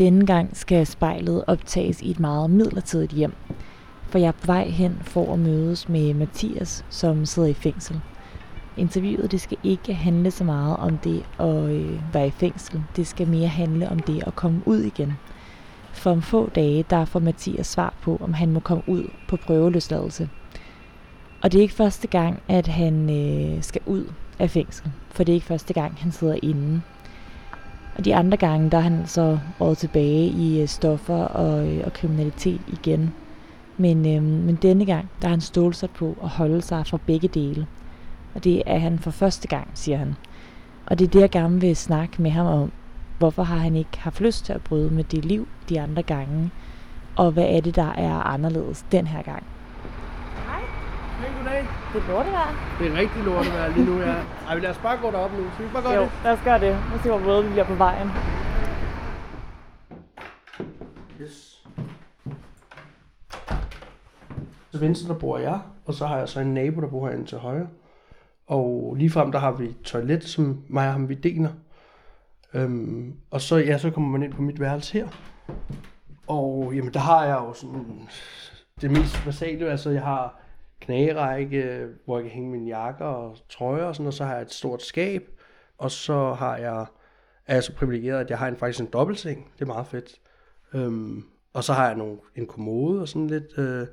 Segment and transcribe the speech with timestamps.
[0.00, 3.32] Denne gang skal spejlet optages i et meget midlertidigt hjem.
[4.08, 8.00] For jeg er på vej hen for at mødes med Mathias, som sidder i fængsel.
[8.76, 12.82] Interviewet det skal ikke handle så meget om det at øh, være i fængsel.
[12.96, 15.12] Det skal mere handle om det at komme ud igen.
[15.92, 19.36] For om få dage, der får Mathias svar på, om han må komme ud på
[19.36, 20.28] prøveløsladelse.
[21.42, 24.04] Og det er ikke første gang, at han øh, skal ud
[24.38, 24.90] af fængsel.
[25.10, 26.82] For det er ikke første gang, han sidder inde.
[28.00, 31.82] Og de andre gange, der er han så råd tilbage i øh, stoffer og, øh,
[31.84, 33.14] og kriminalitet igen.
[33.76, 37.28] Men, øh, men denne gang, der er han stålsat på at holde sig fra begge
[37.28, 37.66] dele.
[38.34, 40.14] Og det er han for første gang, siger han.
[40.86, 42.72] Og det er det, jeg gerne vil snakke med ham om.
[43.18, 46.50] Hvorfor har han ikke haft lyst til at bryde med det liv de andre gange?
[47.16, 49.42] Og hvad er det, der er anderledes den her gang?
[51.40, 51.66] Goddag.
[51.92, 52.76] Det er lortevejr.
[52.78, 54.14] Det er rigtig lortevejr lige nu, ja.
[54.48, 55.50] Ej, lad os bare gå derop nu.
[55.54, 56.10] Skal vi bare gøre Jo, det?
[56.24, 56.72] lad os gøre det.
[56.92, 58.08] Nu se, hvor våde vi bliver på vejen.
[61.20, 61.66] Yes.
[64.70, 67.26] Til venstre, der bor jeg, og så har jeg så en nabo, der bor herinde
[67.26, 67.68] til højre.
[68.46, 71.50] Og lige frem, der har vi et toilet, som mig og ham vi deler.
[72.54, 75.08] Øhm, og så, ja, så kommer man ind på mit værelse her.
[76.26, 78.08] Og jamen, der har jeg jo sådan
[78.80, 79.70] det mest basale.
[79.70, 80.40] Altså, jeg har
[80.80, 84.42] knagerække, hvor jeg kan hænge mine jakker og trøjer og sådan, og så har jeg
[84.42, 85.28] et stort skab.
[85.78, 86.86] Og så har jeg,
[87.46, 89.52] er jeg så privilegeret, at jeg har en, faktisk en dobbeltseng.
[89.54, 90.20] Det er meget fedt.
[90.74, 93.86] Øhm, og så har jeg nogle, en kommode og sådan lidt, øh,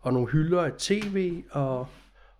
[0.00, 1.86] og nogle hylder, et tv, og,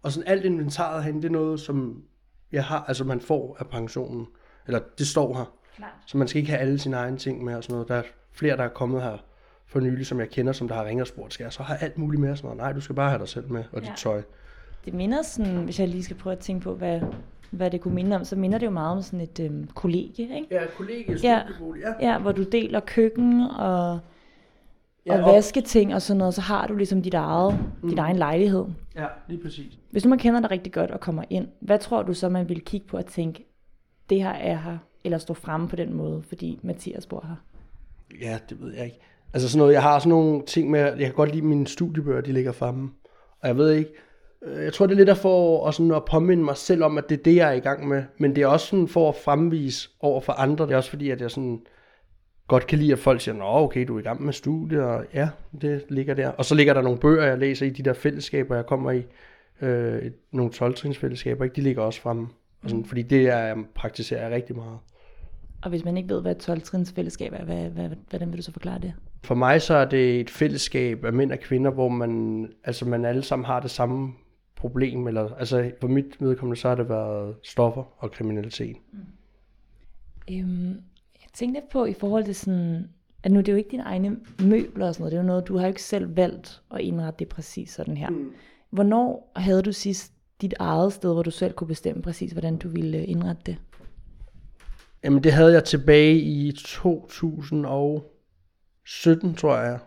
[0.03, 2.05] og sådan alt inventaret herinde, det er noget, som
[2.53, 4.27] jeg har, altså man får af pensionen.
[4.67, 5.55] Eller det står her.
[5.77, 5.91] Klart.
[6.07, 7.89] Så man skal ikke have alle sine egne ting med og sådan noget.
[7.89, 9.19] Der er flere, der er kommet her
[9.73, 11.79] for nylig, som jeg kender, som der har ringet og spurgt, skal jeg så have
[11.83, 12.31] alt muligt med?
[12.31, 12.59] Og sådan noget.
[12.59, 13.95] Nej, du skal bare have dig selv med, og dit Ja.
[13.97, 14.23] tøj.
[14.85, 17.01] Det minder sådan, hvis jeg lige skal prøve at tænke på, hvad,
[17.51, 20.37] hvad det kunne minde om, så minder det jo meget om sådan et øhm, kollegie,
[20.37, 20.47] ikke?
[20.51, 21.43] Ja, kollegie, Ja.
[22.01, 22.13] ja.
[22.13, 23.99] Ja, hvor du deler køkken og,
[25.07, 27.89] Ja, og og- vasketing og sådan noget, så har du ligesom dit eget, mm.
[27.89, 28.65] din egen lejlighed.
[28.97, 29.79] Ja, lige præcis.
[29.91, 32.49] Hvis nu man kender dig rigtig godt og kommer ind, hvad tror du så, man
[32.49, 33.45] vil kigge på og tænke,
[34.11, 37.37] det her er her, eller stå fremme på den måde, fordi Mathias bor her?
[38.21, 38.99] Ja, det ved jeg ikke.
[39.35, 42.21] Altså sådan noget, jeg har sådan nogle ting med, jeg kan godt lide mine studiebøger,
[42.21, 42.91] de ligger fremme.
[43.41, 43.91] Og jeg ved ikke,
[44.45, 47.09] øh, jeg tror det er lidt for at, sådan at påminde mig selv om, at
[47.09, 48.05] det er det, jeg er i gang med.
[48.19, 50.67] Men det er også sådan for at fremvise over for andre.
[50.67, 51.61] Det er også fordi, at jeg sådan
[52.49, 55.05] godt kan lide, at folk siger, Nå, okay, du er i gang med studier, og
[55.15, 55.29] ja,
[55.61, 56.29] det ligger der.
[56.29, 59.03] Og så ligger der nogle bøger, jeg læser i de der fællesskaber, jeg kommer i.
[59.63, 61.57] Øh, nogle 12 fællesskaber, ikke?
[61.57, 62.29] de ligger også fremme.
[62.63, 64.79] Og sådan, fordi det er, jeg praktiserer jeg rigtig meget.
[65.63, 68.43] Og hvis man ikke ved, hvad et 12 fællesskab er, hvad, hvad, hvordan vil du
[68.43, 68.93] så forklare det?
[69.25, 73.05] For mig så er det et fællesskab af mænd og kvinder, hvor man, altså man
[73.05, 74.13] alle sammen har det samme
[74.57, 75.09] problem.
[75.09, 78.77] Eller, altså for mit vedkommende, så har det været stoffer og kriminalitet.
[80.31, 80.69] Øhm,
[81.15, 82.89] jeg tænkte på i forhold til sådan,
[83.23, 85.27] at nu det er jo ikke dine egne møbler og sådan noget, det er jo
[85.27, 88.11] noget, du har jo ikke selv valgt at indrette det præcis sådan her.
[88.11, 88.33] Mm.
[88.71, 92.69] Hvornår havde du sidst dit eget sted, hvor du selv kunne bestemme præcis, hvordan du
[92.69, 93.57] ville indrette det?
[95.05, 99.79] Jamen det havde jeg tilbage i 2017, tror jeg.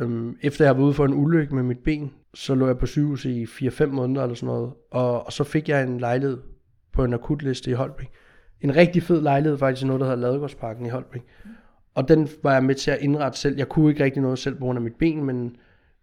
[0.00, 2.86] Øhm, efter jeg var ude for en ulykke med mit ben, så lå jeg på
[2.86, 4.72] sygehus i 4-5 måneder eller sådan noget.
[4.90, 6.38] Og, og så fik jeg en lejlighed
[6.92, 8.10] på en akutliste i Holbæk.
[8.60, 11.22] En rigtig fed lejlighed faktisk i noget, der hedder Ladegårdsparken i Holbæk.
[11.94, 13.56] Og den var jeg med til at indrette selv.
[13.56, 15.56] Jeg kunne ikke rigtig noget selv på grund af mit ben, men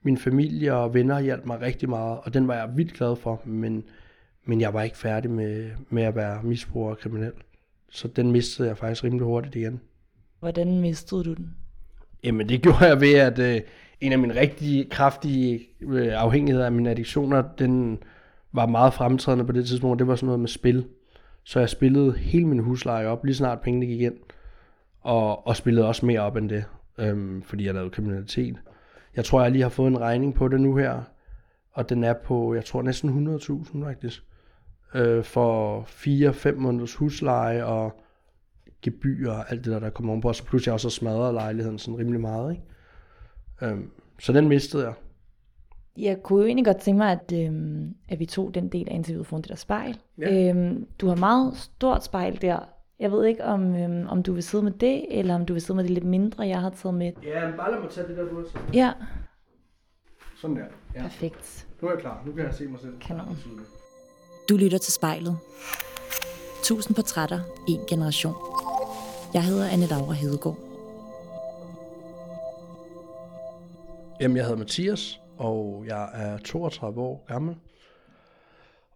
[0.03, 3.41] min familie og venner hjalp mig rigtig meget, og den var jeg vildt glad for,
[3.45, 3.83] men,
[4.45, 7.31] men jeg var ikke færdig med, med at være misbruger og kriminel.
[7.93, 9.81] Så den mistede jeg faktisk rimelig hurtigt igen.
[10.39, 11.55] Hvordan mistede du den?
[12.23, 13.61] Jamen det gjorde jeg ved, at øh,
[14.01, 18.03] en af mine rigtig kraftige øh, afhængigheder af mine addiktioner, den
[18.51, 20.85] var meget fremtrædende på det tidspunkt, det var sådan noget med spil.
[21.43, 24.15] Så jeg spillede hele min husleje op, lige snart pengene gik ind,
[25.01, 26.63] og, og spillede også mere op end det,
[26.97, 28.55] øhm, fordi jeg lavede kriminalitet.
[29.15, 31.01] Jeg tror, jeg lige har fået en regning på det nu her,
[31.73, 34.23] og den er på, jeg tror næsten 100.000 faktisk,
[34.95, 38.01] øh, for 4-5 måneders husleje og
[38.81, 41.33] gebyr og alt det der, der kommer ovenpå, og så pludselig jeg også har smadret
[41.33, 42.63] lejligheden sådan rimelig meget, ikke?
[43.61, 44.93] Øhm, så den mistede jeg.
[45.97, 48.95] Jeg kunne jo egentlig godt tænke mig, at, øhm, at vi tog den del af
[48.95, 49.97] interviewet foran det der spejl.
[50.17, 50.49] Ja.
[50.49, 52.59] Øhm, du har meget stort spejl der.
[52.99, 55.61] Jeg ved ikke, om, øhm, om du vil sidde med det, eller om du vil
[55.61, 57.11] sidde med det lidt mindre, jeg har taget med.
[57.23, 58.75] Ja, men bare lad mig tage det der, du har taget.
[58.75, 58.91] Ja,
[60.35, 60.63] Sådan der.
[60.95, 61.01] Ja.
[61.01, 61.67] perfekt.
[61.81, 62.23] Nu er jeg klar.
[62.25, 62.99] Nu kan jeg se mig selv.
[62.99, 63.37] Kanon.
[64.49, 65.37] Du lytter til spejlet.
[66.63, 68.33] Tusind portrætter, en generation.
[69.33, 70.57] Jeg hedder Anne Laura Hedegaard.
[74.21, 77.55] Jamen, jeg hedder Mathias, og jeg er 32 år gammel.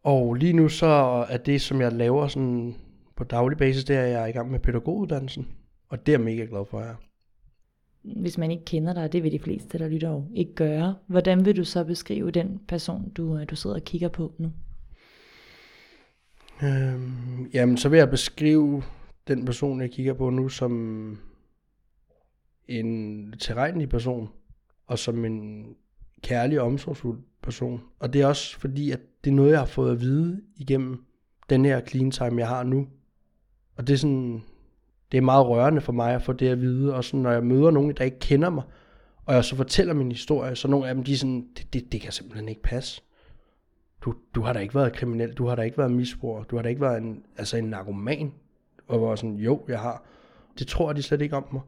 [0.04, 2.76] Og lige nu så er det, som jeg laver sådan
[3.16, 5.48] på daglig basis, det er, at jeg er i gang med pædagoguddannelsen.
[5.90, 6.96] Og det er jeg mega glad for, jeg
[8.16, 11.46] hvis man ikke kender dig, det vil de fleste, der lytter jo ikke gøre, hvordan
[11.46, 14.52] vil du så beskrive den person, du, du sidder og kigger på nu?
[16.64, 18.84] Øhm, jamen, så vil jeg beskrive
[19.28, 21.18] den person, jeg kigger på nu, som
[22.68, 24.30] en tilregnelig person,
[24.88, 25.66] og som en
[26.22, 27.82] kærlig og omsorgsfuld person.
[28.00, 31.06] Og det er også fordi, at det er noget, jeg har fået at vide igennem
[31.50, 32.88] den her clean time, jeg har nu.
[33.76, 34.44] Og det er sådan,
[35.12, 37.44] det er meget rørende for mig at få det at vide, og sådan, når jeg
[37.44, 38.64] møder nogen, der ikke kender mig,
[39.26, 41.92] og jeg så fortæller min historie, så nogle af dem, de er sådan, det, det,
[41.92, 43.02] det kan simpelthen ikke passe.
[44.02, 46.64] Du, du har da ikke været kriminel, du har da ikke været misbruger, du har
[46.64, 48.34] da ikke været en, altså en narkoman.
[48.88, 50.04] Og var sådan, jo, jeg har.
[50.60, 51.62] Det tror de slet ikke om mig.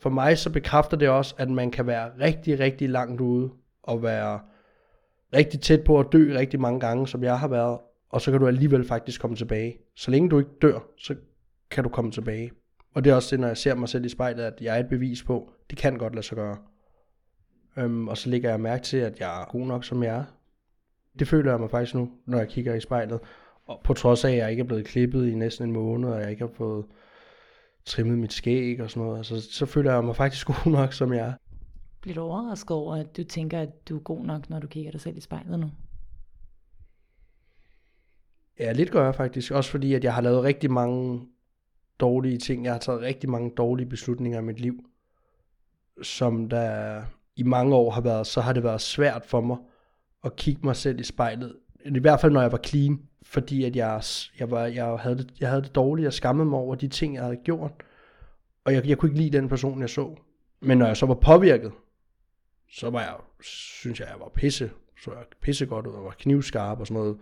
[0.00, 3.50] For mig så bekræfter det også, at man kan være rigtig, rigtig langt ude,
[3.82, 4.40] og være
[5.34, 7.78] rigtig tæt på at dø rigtig mange gange, som jeg har været,
[8.10, 9.78] og så kan du alligevel faktisk komme tilbage.
[9.96, 11.14] Så længe du ikke dør, så
[11.70, 12.50] kan du komme tilbage.
[12.94, 14.80] Og det er også det, når jeg ser mig selv i spejlet, at jeg er
[14.80, 16.56] et bevis på, det kan godt lade sig gøre.
[17.78, 20.24] Øhm, og så lægger jeg mærke til, at jeg er god nok, som jeg er.
[21.18, 23.20] Det føler jeg mig faktisk nu, når jeg kigger i spejlet.
[23.66, 26.20] Og på trods af, at jeg ikke er blevet klippet i næsten en måned, og
[26.20, 26.84] jeg ikke har fået
[27.84, 31.12] trimmet mit skæg og sådan noget, så, så føler jeg mig faktisk god nok, som
[31.12, 31.32] jeg er.
[32.00, 34.90] Bliver du overrasket over, at du tænker, at du er god nok, når du kigger
[34.90, 35.70] dig selv i spejlet nu?
[38.58, 39.52] Ja, lidt gør jeg faktisk.
[39.52, 41.26] Også fordi, at jeg har lavet rigtig mange
[42.00, 42.64] dårlige ting.
[42.64, 44.84] Jeg har taget rigtig mange dårlige beslutninger i mit liv,
[46.02, 47.02] som der
[47.36, 49.56] i mange år har været, så har det været svært for mig
[50.26, 51.56] at kigge mig selv i spejlet.
[51.84, 54.02] I hvert fald, når jeg var clean, fordi at jeg,
[54.38, 56.04] jeg, var, jeg, havde det, jeg havde det dårligt.
[56.04, 57.72] Jeg skammede mig over de ting, jeg havde gjort.
[58.64, 60.16] Og jeg, jeg kunne ikke lide den person, jeg så.
[60.60, 61.72] Men når jeg så var påvirket,
[62.70, 64.70] så var jeg, synes jeg, jeg var pisse.
[65.04, 67.16] Så jeg pisse godt ud og var knivskarp og sådan noget.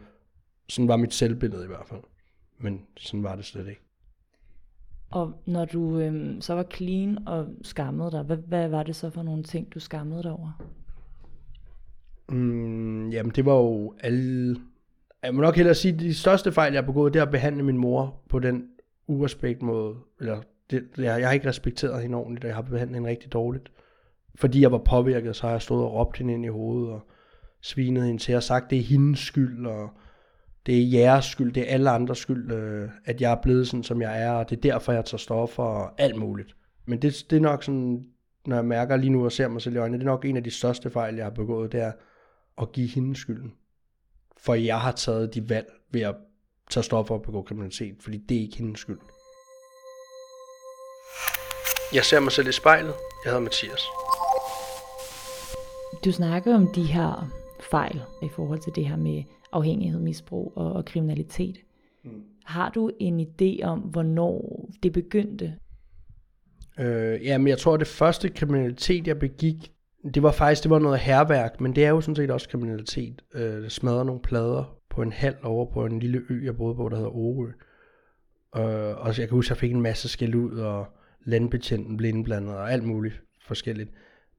[0.69, 2.01] Sådan var mit selvbillede i hvert fald.
[2.59, 3.81] Men sådan var det slet ikke.
[5.11, 9.11] Og når du øhm, så var clean og skammede dig, hvad, hvad var det så
[9.11, 10.61] for nogle ting, du skammede dig over?
[12.29, 14.57] Mm, jamen det var jo alle...
[15.23, 17.31] Jeg må nok hellere sige, at de største fejl, jeg har begået, det er at
[17.31, 18.65] behandle min mor på den
[19.07, 19.95] urespekt måde.
[20.21, 20.41] Eller
[20.71, 23.73] det, jeg, jeg har ikke respekteret hende ordentligt, og jeg har behandlet hende rigtig dårligt.
[24.35, 27.07] Fordi jeg var påvirket, så har jeg stået og råbt hende ind i hovedet, og
[27.63, 29.91] svinet hende til, og sagt, det er hendes skyld, og
[30.67, 33.83] det er jeres skyld, det er alle andres skyld, øh, at jeg er blevet sådan,
[33.83, 36.57] som jeg er, og det er derfor, jeg tager stoffer og alt muligt.
[36.87, 38.05] Men det, det er nok sådan,
[38.47, 40.37] når jeg mærker lige nu og ser mig selv i øjnene, det er nok en
[40.37, 41.93] af de største fejl, jeg har begået, det er
[42.63, 43.53] at give hende skylden.
[44.37, 46.15] For jeg har taget de valg ved at
[46.71, 48.99] tage stoffer og begå kriminalitet, fordi det er ikke hendes skyld.
[51.95, 52.95] Jeg ser mig selv i spejlet.
[53.25, 53.83] Jeg hedder Mathias.
[56.05, 57.31] Du snakker om de her
[57.71, 59.23] fejl i forhold til det her med
[59.53, 61.57] afhængighed, misbrug og, og kriminalitet.
[62.05, 62.23] Mm.
[62.45, 65.55] Har du en idé om, hvornår det begyndte?
[66.79, 69.73] Øh, jamen, jeg tror, at det første kriminalitet, jeg begik,
[70.15, 73.23] det var faktisk det var noget herværk, men det er jo sådan set også kriminalitet.
[73.35, 76.89] Øh, smadrer nogle plader på en halv over på en lille ø, jeg boede på,
[76.89, 77.47] der hedder Orø.
[78.57, 80.87] Øh, og jeg kan huske, at jeg fik en masse skæld ud, og
[81.25, 83.91] landbetjenten blev indblandet, og alt muligt forskelligt.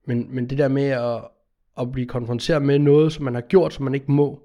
[0.08, 1.28] Men, men det der med at,
[1.80, 4.42] at blive konfronteret med noget, som man har gjort, som man ikke må,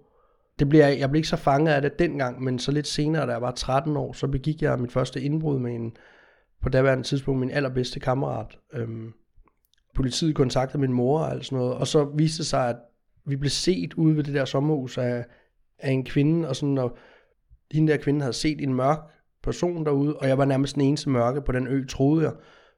[0.59, 3.33] det bliver, jeg blev ikke så fanget af det dengang, men så lidt senere, da
[3.33, 5.97] jeg var 13 år, så begik jeg mit første indbrud med en,
[6.63, 8.59] på daværende tidspunkt, min allerbedste kammerat.
[8.73, 9.13] Øhm,
[9.95, 12.77] politiet kontaktede min mor og alt sådan noget, og så viste det sig, at
[13.27, 15.25] vi blev set ude ved det der sommerhus af,
[15.79, 16.97] af en kvinde, og sådan, og
[17.73, 18.99] hende der kvinde havde set en mørk
[19.43, 22.33] person derude, og jeg var nærmest den eneste mørke på den ø, troede jeg.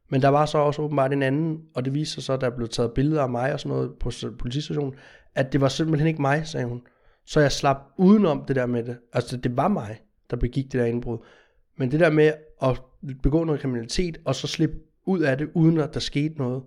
[0.09, 2.50] Men der var så også åbenbart en anden, og det viste sig så, at der
[2.50, 4.95] blev taget billeder af mig og sådan noget på politistationen,
[5.35, 6.83] at det var simpelthen ikke mig, sagde hun.
[7.26, 8.97] Så jeg slap udenom det der med det.
[9.12, 10.00] Altså, det var mig,
[10.31, 11.19] der begik det der indbrud.
[11.78, 12.83] Men det der med at
[13.23, 14.76] begå noget kriminalitet, og så slippe
[15.07, 16.62] ud af det, uden at der skete noget,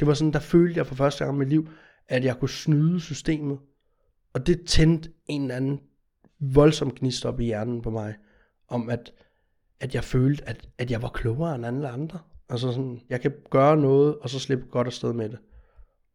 [0.00, 1.68] det var sådan, der følte jeg for første gang i mit liv,
[2.08, 3.58] at jeg kunne snyde systemet.
[4.32, 5.80] Og det tændte en eller anden
[6.40, 8.14] voldsom gnist op i hjernen på mig,
[8.68, 9.12] om at,
[9.80, 12.18] at jeg følte, at, at jeg var klogere end alle andre.
[12.48, 15.38] Altså sådan, jeg kan gøre noget, og så slippe godt afsted med det.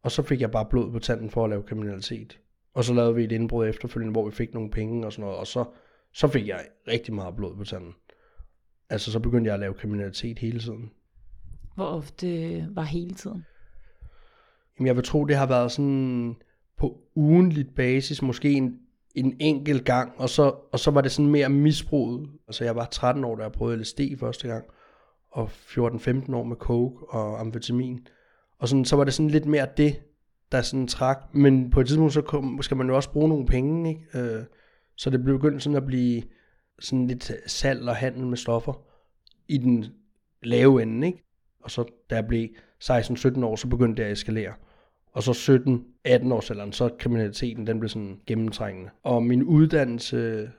[0.02, 2.40] Og så fik jeg bare blod på tanden for at lave kriminalitet.
[2.74, 5.38] Og så lavede vi et indbrud efterfølgende, hvor vi fik nogle penge og sådan noget,
[5.38, 5.64] og så,
[6.12, 7.94] så fik jeg rigtig meget blod på tanden.
[8.90, 10.90] Altså, så begyndte jeg at lave kriminalitet hele tiden.
[11.74, 13.44] Hvor ofte øh, var hele tiden?
[14.78, 16.36] Jamen, jeg vil tro, det har været sådan
[16.78, 18.78] på ugenligt basis, måske en,
[19.14, 22.28] en enkelt gang, og så, og så var det sådan mere misbruget.
[22.48, 24.64] Altså, jeg var 13 år, da jeg prøvede LSD første gang,
[25.30, 28.06] og 14-15 år med coke og amfetamin.
[28.58, 30.02] Og sådan, så var det sådan lidt mere det,
[30.52, 31.18] der sådan trak.
[31.32, 34.18] Men på et tidspunkt, så kom, skal man jo også bruge nogle penge, ikke?
[34.18, 34.44] Øh,
[34.96, 36.22] så det blev begyndt sådan at blive
[36.78, 38.72] sådan lidt salg og handel med stoffer
[39.48, 39.84] i den
[40.42, 41.25] lave ende, ikke?
[41.66, 42.48] Og så da jeg blev
[42.84, 44.52] 16-17 år, så begyndte det at eskalere.
[45.12, 45.32] Og så
[46.08, 48.90] 17-18 års alderen, så kriminaliteten, den blev sådan gennemtrængende.
[49.02, 50.50] Og min uddannelse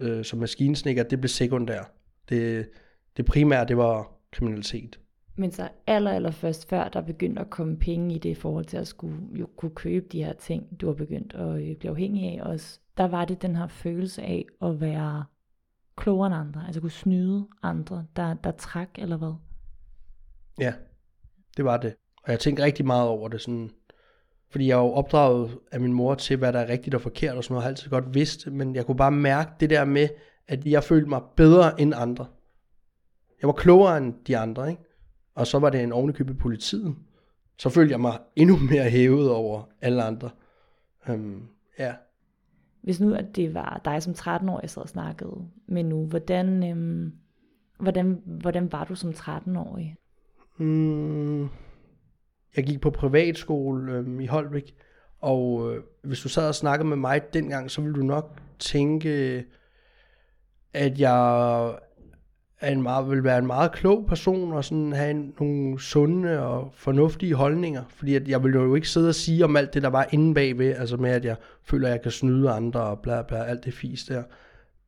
[0.00, 1.92] øh, som maskinsnikker, det blev sekundær.
[2.28, 2.68] Det,
[3.16, 4.98] det primære, det var kriminalitet.
[5.36, 8.64] Men så aller, aller først før, der begyndte at komme penge i det i forhold
[8.64, 11.90] til at skulle jo kunne købe de her ting, du har begyndt at øh, blive
[11.90, 15.24] afhængig af også, der var det den her følelse af at være
[15.96, 19.34] klogere end andre, altså kunne snyde andre, der, der trak eller hvad?
[20.60, 20.72] Ja,
[21.56, 21.94] det var det.
[22.24, 23.70] Og jeg tænkte rigtig meget over det, sådan,
[24.50, 27.36] fordi jeg er jo opdraget af min mor til, hvad der er rigtigt og forkert
[27.36, 29.84] og sådan noget, jeg har altid godt vidst, men jeg kunne bare mærke det der
[29.84, 30.08] med,
[30.48, 32.26] at jeg følte mig bedre end andre.
[33.40, 34.82] Jeg var klogere end de andre, ikke?
[35.34, 36.96] Og så var det en ovenikøbet politiet.
[37.58, 40.30] Så følte jeg mig endnu mere hævet over alle andre.
[41.08, 41.94] Um, ja.
[42.82, 46.70] Hvis nu, at det var dig som 13-årig, jeg sad og snakkede med nu, hvordan,
[46.70, 47.12] øhm,
[47.80, 49.96] hvordan, hvordan var du som 13-årig?
[50.62, 51.42] Mm,
[52.56, 54.74] jeg gik på privatskole øhm, i Holbæk,
[55.20, 59.44] og øh, hvis du sad og snakkede med mig dengang, så ville du nok tænke,
[60.74, 61.66] at jeg
[62.60, 66.40] er en meget, vil være en meget klog person og sådan have en, nogle sunde
[66.40, 67.82] og fornuftige holdninger.
[67.88, 70.34] Fordi at jeg vil jo ikke sidde og sige om alt det, der var inde
[70.34, 73.64] bagved, altså med at jeg føler, at jeg kan snyde andre og bla bla, alt
[73.64, 74.22] det fis der.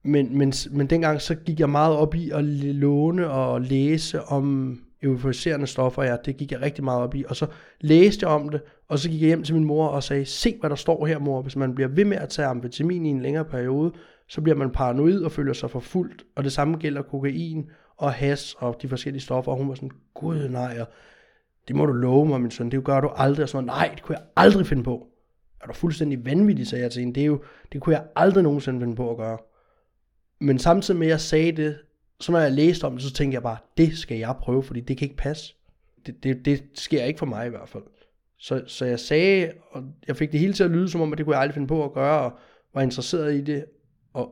[0.02, 4.78] Men, men, men dengang så gik jeg meget op i at låne og læse om
[5.04, 7.24] euforiserende stoffer, ja, det gik jeg rigtig meget op i.
[7.28, 7.46] Og så
[7.80, 10.56] læste jeg om det, og så gik jeg hjem til min mor og sagde, se
[10.60, 13.22] hvad der står her mor, hvis man bliver ved med at tage amfetamin i en
[13.22, 13.92] længere periode,
[14.28, 18.54] så bliver man paranoid og føler sig forfulgt, og det samme gælder kokain og has
[18.58, 20.86] og de forskellige stoffer, og hun var sådan, gud nej, og
[21.68, 24.02] det må du love mig, min søn, det gør du aldrig, og sådan nej, det
[24.02, 25.06] kunne jeg aldrig finde på.
[25.62, 27.42] Er du fuldstændig vanvittig, sagde jeg til hende, det, er jo,
[27.72, 29.38] det kunne jeg aldrig nogensinde finde på at gøre.
[30.40, 31.78] Men samtidig med, at jeg sagde det,
[32.20, 34.80] så når jeg læste om det, så tænkte jeg bare, det skal jeg prøve, fordi
[34.80, 35.54] det kan ikke passe.
[36.06, 37.82] Det, det, det sker ikke for mig i hvert fald.
[38.38, 41.18] Så, så jeg sagde, og jeg fik det hele til at lyde som om, at
[41.18, 42.38] det kunne jeg aldrig finde på at gøre, og
[42.74, 43.64] var interesseret i det,
[44.12, 44.30] og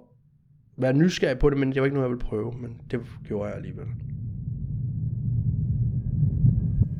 [0.76, 3.48] være nysgerrig på det, men det var ikke noget, jeg ville prøve, men det gjorde
[3.48, 3.86] jeg alligevel.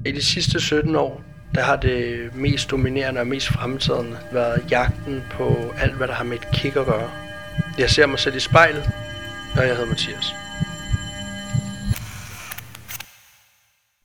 [0.07, 1.23] I de sidste 17 år,
[1.55, 5.45] der har det mest dominerende og mest fremtidende været jagten på
[5.83, 7.11] alt, hvad der har med et kick at gøre.
[7.79, 8.85] Jeg ser mig selv i spejlet,
[9.57, 10.41] og jeg hedder Mathias.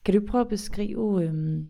[0.08, 1.68] Kan du prøve at beskrive øhm,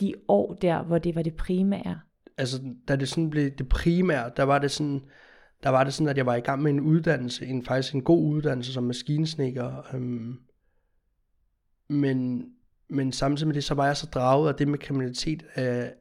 [0.00, 2.00] de år der, hvor det var det primære?
[2.38, 5.00] Altså, da det sådan blev det primære, der var det sådan,
[5.62, 8.02] der var det sådan, at jeg var i gang med en uddannelse, en faktisk en
[8.02, 9.94] god uddannelse som maskinsnikker.
[9.94, 10.36] Øhm,
[11.88, 12.44] men,
[12.88, 15.92] men samtidig med det, så var jeg så draget af det med kriminalitet, af,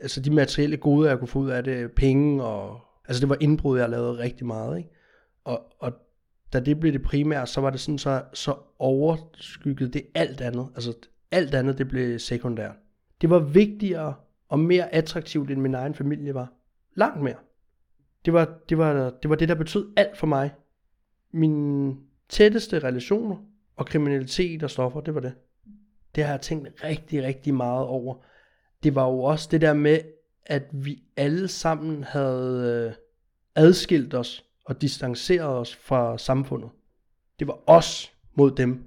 [0.00, 3.36] altså de materielle goder, jeg kunne få ud af det, penge og, altså det var
[3.40, 4.90] indbrud, jeg lavede rigtig meget, ikke?
[5.44, 5.92] Og, og
[6.52, 10.68] da det blev det primære, så var det sådan, så, så overskygget det alt andet,
[10.74, 10.92] altså
[11.32, 12.74] alt andet, det blev sekundært.
[13.20, 14.14] Det var vigtigere
[14.48, 16.52] og mere attraktivt, end min egen familie var.
[16.94, 17.36] Langt mere.
[18.24, 20.54] Det var det, var, det, var det der betød alt for mig.
[21.30, 21.96] Mine
[22.28, 23.36] tætteste relationer
[23.76, 25.32] og kriminalitet og stoffer, det var det.
[26.14, 28.14] Det har jeg tænkt rigtig, rigtig meget over.
[28.82, 29.98] Det var jo også det der med,
[30.46, 32.94] at vi alle sammen havde øh,
[33.54, 36.70] adskilt os og distanceret os fra samfundet.
[37.38, 38.84] Det var os mod dem,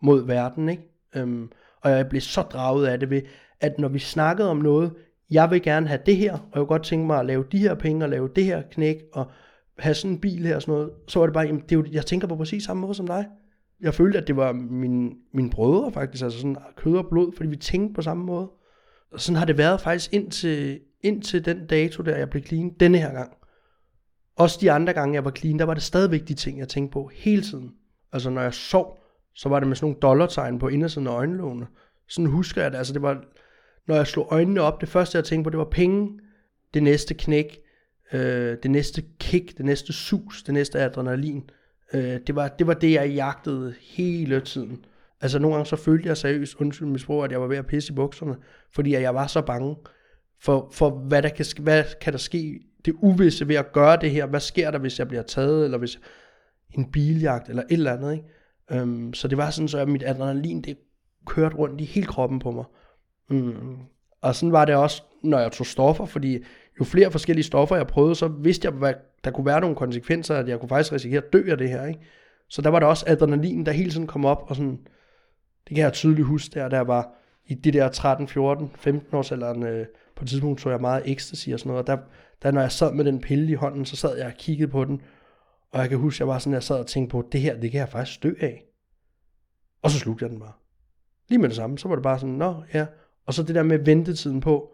[0.00, 0.82] mod verden, ikke?
[1.14, 1.52] Øhm,
[1.86, 3.22] og jeg blev så draget af det ved,
[3.60, 4.92] at når vi snakkede om noget,
[5.30, 7.58] jeg vil gerne have det her, og jeg kunne godt tænke mig at lave de
[7.58, 9.30] her penge, og lave det her knæk, og
[9.78, 11.76] have sådan en bil her og sådan noget, så var det bare, jamen, det er
[11.76, 13.26] jo, jeg tænker på præcis samme måde som dig.
[13.80, 17.48] Jeg følte, at det var min, mine brødre faktisk, altså sådan kød og blod, fordi
[17.48, 18.50] vi tænkte på samme måde.
[19.12, 22.98] Og sådan har det været faktisk indtil, indtil den dato, der jeg blev clean, denne
[22.98, 23.32] her gang.
[24.36, 26.92] Også de andre gange, jeg var clean, der var det stadigvæk de ting, jeg tænkte
[26.92, 27.70] på hele tiden.
[28.12, 28.98] Altså når jeg sov,
[29.36, 31.66] så var det med sådan nogle dollartegn på indersiden af øjenlågene.
[32.08, 32.78] Sådan husker jeg det.
[32.78, 33.24] Altså det var,
[33.86, 36.20] når jeg slog øjnene op, det første jeg tænkte på, det var penge,
[36.74, 37.58] det næste knæk,
[38.12, 41.50] øh, det næste kick, det næste sus, det næste adrenalin.
[41.92, 44.84] Øh, det, var, det var det, jeg jagtede hele tiden.
[45.20, 47.66] Altså nogle gange så følte jeg seriøst, undskyld mit sprog, at jeg var ved at
[47.66, 48.36] pisse i bukserne,
[48.74, 49.76] fordi jeg var så bange
[50.40, 54.10] for, for hvad, der kan, hvad kan der ske, det uvisse ved at gøre det
[54.10, 56.00] her, hvad sker der, hvis jeg bliver taget, eller hvis
[56.74, 58.24] en biljagt, eller et eller andet, ikke?
[58.72, 60.78] Øhm, så det var sådan, så at mit adrenalin, det
[61.26, 62.64] kørte rundt i hele kroppen på mig.
[63.30, 63.76] Mm.
[64.20, 66.38] Og sådan var det også, når jeg tog stoffer, fordi
[66.80, 68.94] jo flere forskellige stoffer jeg prøvede, så vidste jeg, hvad
[69.24, 71.86] der kunne være nogle konsekvenser, at jeg kunne faktisk risikere at dø af det her.
[71.86, 72.00] Ikke?
[72.48, 74.78] Så der var der også adrenalin, der hele tiden kom op, og sådan,
[75.68, 77.12] det kan jeg tydeligt huske der, der var
[77.46, 81.02] i de der 13, 14, 15 års alderen, øh, på et tidspunkt tog jeg meget
[81.04, 82.02] ecstasy og sådan noget, og der,
[82.42, 84.84] der når jeg sad med den pille i hånden, så sad jeg og kiggede på
[84.84, 85.02] den,
[85.76, 87.70] og jeg kan huske, jeg var sådan, jeg sad og tænkte på, det her, det
[87.70, 88.64] kan jeg faktisk dø af.
[89.82, 90.52] Og så slugte jeg den bare.
[91.28, 92.86] Lige med det samme, så var det bare sådan, nå ja.
[93.26, 94.72] Og så det der med ventetiden på,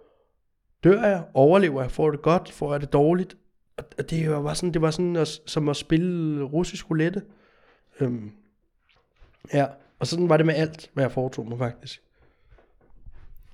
[0.84, 3.36] dør jeg, overlever jeg, får det godt, får jeg det dårligt.
[3.98, 7.22] Og det var bare sådan, det var sådan at, som at spille russisk roulette.
[8.00, 8.32] Øhm,
[9.52, 9.66] ja,
[9.98, 12.02] og sådan var det med alt, hvad jeg foretog mig faktisk.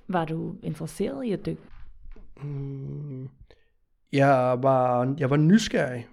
[0.07, 1.55] Var du interesseret i at dø?
[2.43, 3.29] Mm,
[4.11, 6.07] jeg, var, jeg var nysgerrig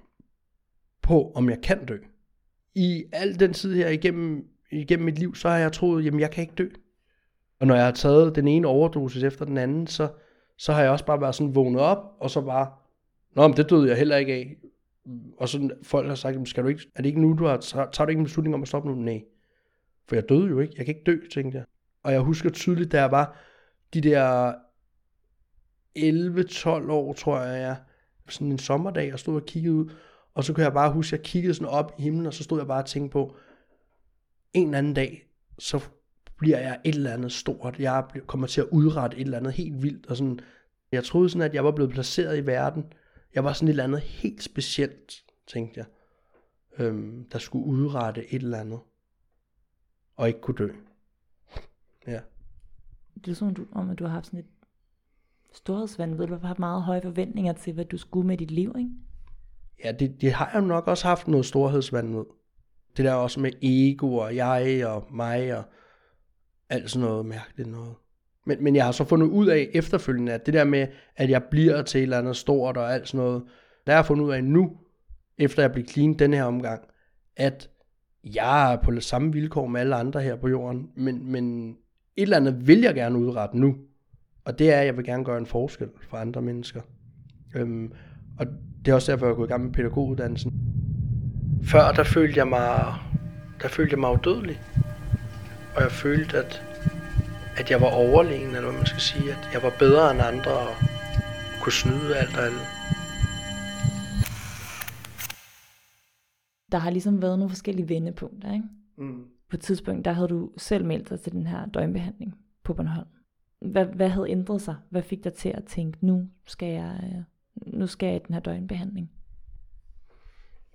[1.06, 1.98] på, om jeg kan dø.
[2.74, 6.30] I al den tid her igennem, igennem mit liv, så har jeg troet, jamen jeg
[6.30, 6.68] kan ikke dø.
[7.60, 10.08] Og når jeg har taget den ene overdosis efter den anden, så,
[10.58, 12.72] så har jeg også bare været sådan vågnet op, og så bare,
[13.36, 14.56] nå, men det døde jeg heller ikke af.
[15.38, 18.04] Og så folk har sagt, skal du ikke, er det ikke nu, du har, tager
[18.04, 18.94] du ikke en beslutning om at stoppe nu?
[18.94, 19.24] Nej.
[20.08, 21.66] For jeg døde jo ikke, jeg kan ikke dø, tænkte jeg.
[22.02, 23.38] Og jeg husker tydeligt, da jeg var
[23.94, 24.52] de der
[25.98, 27.76] 11-12 år, tror jeg, jeg,
[28.28, 29.90] sådan en sommerdag, og stod og kiggede ud,
[30.36, 32.44] og så kunne jeg bare huske, at jeg kiggede sådan op i himlen, og så
[32.44, 33.36] stod jeg bare og tænkte på,
[34.52, 35.28] en eller anden dag,
[35.58, 35.88] så
[36.38, 37.78] bliver jeg et eller andet stort.
[37.78, 40.06] Jeg kommer til at udrette et eller andet helt vildt.
[40.06, 40.40] Og sådan,
[40.92, 42.92] jeg troede sådan, at jeg var blevet placeret i verden.
[43.34, 45.86] Jeg var sådan et eller andet helt specielt, tænkte jeg.
[46.78, 48.80] Øhm, der skulle udrette et eller andet.
[50.16, 50.68] Og ikke kunne dø.
[52.06, 52.20] Ja.
[53.14, 54.46] Det er sådan, du, om, at du har haft sådan et
[55.52, 56.26] storhedsvanvid.
[56.26, 58.90] Du har haft meget høje forventninger til, hvad du skulle med dit liv, ikke?
[59.84, 62.24] Ja, det, det har jeg nok også haft noget storhedsvanvid.
[62.96, 65.64] Det der også med ego og jeg og mig og
[66.68, 67.94] alt sådan noget mærkeligt noget.
[68.46, 71.42] Men, men jeg har så fundet ud af efterfølgende, at det der med, at jeg
[71.50, 73.42] bliver til et eller andet stort og alt sådan noget,
[73.86, 74.76] der har jeg fundet ud af nu,
[75.38, 76.82] efter jeg blev clean den her omgang,
[77.36, 77.70] at
[78.24, 81.70] jeg er på samme vilkår med alle andre her på jorden, men, men
[82.16, 83.76] et eller andet vil jeg gerne udrette nu.
[84.44, 86.80] Og det er, at jeg vil gerne gøre en forskel for andre mennesker.
[87.56, 87.92] Øhm,
[88.38, 88.46] og
[88.84, 90.52] det er også derfor, jeg gået i gang med pædagoguddannelsen.
[91.62, 92.94] Før der følte jeg mig,
[93.62, 94.60] der følte jeg mig udødelig.
[95.76, 96.62] Og jeg følte, at,
[97.56, 99.30] at jeg var overlegen, eller hvad man skal sige.
[99.30, 100.74] At jeg var bedre end andre og
[101.62, 102.58] kunne snyde alt og alle.
[106.72, 108.64] Der har ligesom været nogle forskellige vendepunkter, ikke?
[108.98, 109.24] Mm.
[109.50, 112.34] På et tidspunkt, der havde du selv meldt dig til den her døgnbehandling
[112.64, 113.06] på Bornholm.
[113.60, 114.76] Hvad, hvad havde ændret sig?
[114.90, 117.22] Hvad fik dig til at tænke, nu skal jeg, øh,
[117.56, 119.10] nu skal jeg i den her døgnbehandling?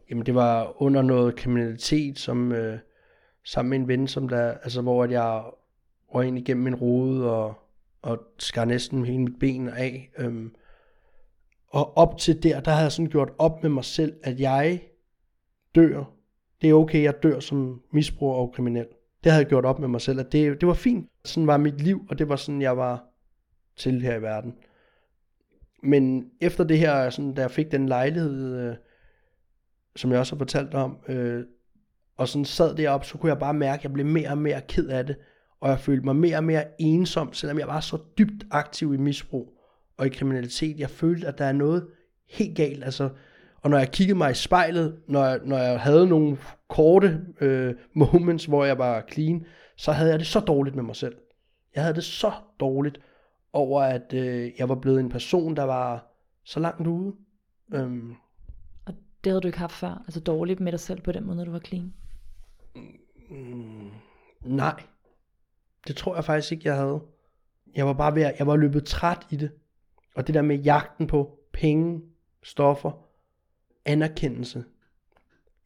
[0.10, 2.80] Jamen det var under noget kriminalitet, som øh,
[3.44, 5.44] sammen med en ven, som der, altså hvor at jeg
[6.14, 7.54] røg ind igennem min rode og,
[8.02, 10.12] og skar næsten hele mit ben af.
[10.18, 10.56] Øhm,
[11.68, 14.82] og op til der, der havde jeg sådan gjort op med mig selv, at jeg
[15.76, 16.04] dør.
[16.62, 18.88] Det er okay, jeg dør som misbruger og kriminel.
[19.24, 21.10] Det havde jeg gjort op med mig selv, at det, det var fint.
[21.26, 23.04] Sådan var mit liv, og det var sådan, jeg var
[23.76, 24.56] til her i verden.
[25.84, 28.76] Men efter det her, sådan, da jeg fik den lejlighed, øh,
[29.96, 31.44] som jeg også har fortalt om, øh,
[32.18, 34.62] og sådan sad deroppe, så kunne jeg bare mærke, at jeg blev mere og mere
[34.62, 35.16] ked af det,
[35.60, 38.98] og jeg følte mig mere og mere ensom, selvom jeg var så dybt aktiv i
[38.98, 39.58] misbrug
[39.98, 40.80] og i kriminalitet.
[40.80, 41.88] Jeg følte, at der er noget
[42.30, 43.10] helt galt, altså,
[43.62, 46.38] og når jeg kiggede mig i spejlet, når jeg, når jeg havde nogle
[46.70, 49.46] korte øh, moments, hvor jeg var clean,
[49.78, 51.16] så havde jeg det så dårligt med mig selv.
[51.76, 53.00] Jeg havde det så dårligt
[53.54, 56.08] over, at øh, jeg var blevet en person, der var
[56.44, 57.16] så langt ude.
[57.74, 58.16] Øhm,
[58.86, 60.04] Og det havde du ikke haft før?
[60.08, 61.94] Altså dårligt med dig selv på den måde, når du var clean?
[63.30, 63.90] Mm,
[64.42, 64.84] nej,
[65.88, 67.02] det tror jeg faktisk ikke, jeg havde.
[67.76, 69.52] Jeg var bare ved at, jeg var løbet træt i det.
[70.16, 72.02] Og det der med jagten på penge,
[72.44, 72.92] stoffer,
[73.86, 74.64] anerkendelse.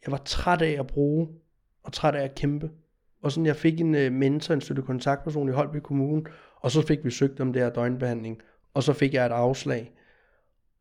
[0.05, 1.29] Jeg var træt af at bruge,
[1.83, 2.71] og træt af at kæmpe.
[3.21, 6.23] Og sådan, jeg fik en uh, mentor, en støtte kontaktperson i Holby Kommune,
[6.65, 8.41] og så fik vi søgt om det her døgnbehandling,
[8.73, 9.93] og så fik jeg et afslag.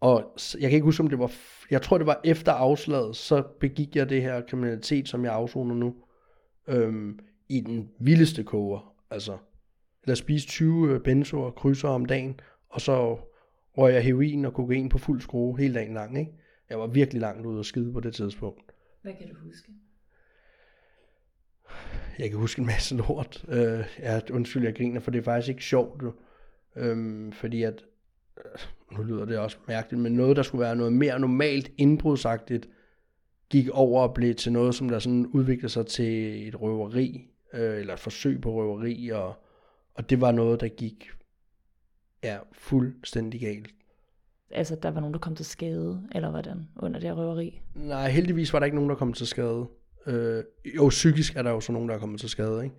[0.00, 1.32] Og jeg kan ikke huske, om det var,
[1.70, 5.74] jeg tror det var efter afslaget, så begik jeg det her kriminalitet, som jeg afsoner
[5.74, 5.94] nu,
[6.68, 7.18] øhm,
[7.48, 8.94] i den vildeste koger.
[9.10, 9.38] Altså,
[10.02, 13.18] eller spise 20 øh, benzoer og krydser om dagen, og så
[13.78, 16.32] røg jeg heroin og kokain på fuld skrue hele dagen lang, ikke?
[16.70, 18.72] Jeg var virkelig langt ude og skide på det tidspunkt.
[19.02, 19.72] Hvad kan du huske?
[22.18, 23.44] Jeg kan huske en masse lort.
[23.48, 26.02] Øh, ja, undskyld, jeg griner, for det er faktisk ikke sjovt.
[26.02, 26.12] Jo.
[26.76, 27.84] Øhm, fordi at,
[28.38, 32.68] øh, nu lyder det også mærkeligt, men noget, der skulle være noget mere normalt indbrudsagtigt,
[33.50, 37.80] gik over og blev til noget, som der sådan udviklede sig til et røveri, øh,
[37.80, 39.34] eller et forsøg på røveri, og,
[39.94, 41.10] og det var noget, der gik
[42.24, 43.68] ja, fuldstændig galt.
[44.50, 47.60] Altså, der var nogen, der kom til skade, eller hvordan, under det her røveri?
[47.74, 49.66] Nej, heldigvis var der ikke nogen, der kom til skade.
[50.06, 50.44] Øh,
[50.76, 52.76] jo, psykisk er der jo så nogen, der er kommet til skade, ikke?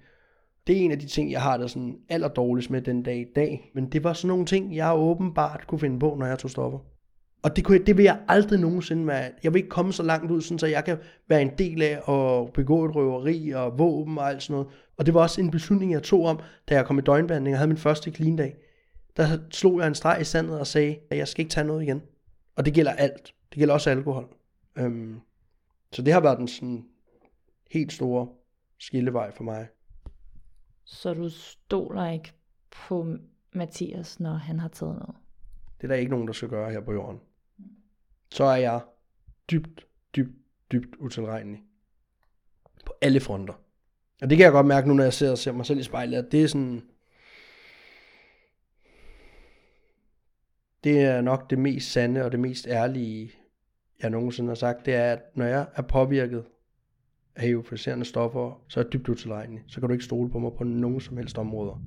[0.67, 3.25] Det er en af de ting, jeg har det sådan allerdårligst med den dag i
[3.35, 3.71] dag.
[3.75, 6.79] Men det var sådan nogle ting, jeg åbenbart kunne finde på, når jeg tog stoffer.
[7.43, 9.31] Og det, kunne, det vil jeg aldrig nogensinde være.
[9.43, 10.97] Jeg vil ikke komme så langt ud, sådan, så jeg kan
[11.29, 14.67] være en del af at begå et røveri og våben og alt sådan noget.
[14.97, 17.57] Og det var også en beslutning, jeg tog om, da jeg kom i døgnbehandling og
[17.57, 18.55] havde min første clean dag.
[19.17, 21.83] Der slog jeg en streg i sandet og sagde, at jeg skal ikke tage noget
[21.83, 22.01] igen.
[22.55, 23.33] Og det gælder alt.
[23.49, 24.27] Det gælder også alkohol.
[24.77, 25.19] Øhm,
[25.91, 26.85] så det har været den sådan
[27.71, 28.27] helt store
[28.79, 29.67] skillevej for mig.
[30.83, 32.33] Så du stoler ikke
[32.71, 33.17] på
[33.51, 35.15] Mathias, når han har taget noget?
[35.77, 37.19] Det er der ikke nogen, der skal gøre her på jorden.
[38.31, 38.81] Så er jeg
[39.51, 40.35] dybt, dybt,
[40.71, 41.63] dybt utilregnelig.
[42.85, 43.53] På alle fronter.
[44.21, 45.83] Og det kan jeg godt mærke nu, når jeg ser og ser mig selv i
[45.83, 46.83] spejlet, at det er sådan...
[50.83, 53.31] Det er nok det mest sande og det mest ærlige,
[54.01, 56.45] jeg nogensinde har sagt, det er, at når jeg er påvirket
[57.35, 59.63] af euforiserende stoffer, så er jeg dybt utilregnelig.
[59.67, 61.81] Så kan du ikke stole på mig på nogen som helst områder.